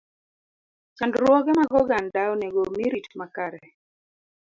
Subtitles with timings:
[0.97, 3.63] Chandruoge mag oganda onego omi rit makare.